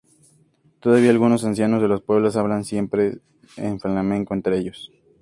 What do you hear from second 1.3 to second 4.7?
ancianos de los pueblos hablan siempre en flamenco entre